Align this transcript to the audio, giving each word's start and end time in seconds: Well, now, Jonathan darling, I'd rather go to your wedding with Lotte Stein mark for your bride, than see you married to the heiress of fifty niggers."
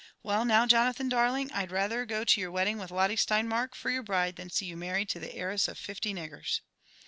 Well, 0.23 0.45
now, 0.45 0.65
Jonathan 0.65 1.09
darling, 1.09 1.51
I'd 1.53 1.69
rather 1.69 2.07
go 2.07 2.23
to 2.23 2.41
your 2.41 2.49
wedding 2.49 2.79
with 2.79 2.89
Lotte 2.89 3.19
Stein 3.19 3.47
mark 3.47 3.75
for 3.75 3.91
your 3.91 4.01
bride, 4.01 4.35
than 4.35 4.49
see 4.49 4.65
you 4.65 4.75
married 4.75 5.09
to 5.09 5.19
the 5.19 5.35
heiress 5.35 5.67
of 5.67 5.77
fifty 5.77 6.11
niggers." 6.11 6.61